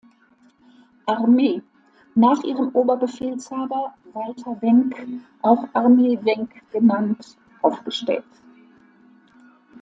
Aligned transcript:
Armee, 1.05 1.61
nach 2.15 2.43
ihrem 2.43 2.69
Oberbefehlshaber 2.73 3.93
Walther 4.13 4.59
Wenck 4.59 4.95
auch 5.43 5.67
Armee 5.75 6.17
„Wenck“ 6.23 6.59
genannt, 6.71 7.37
aufgestellt. 7.61 8.25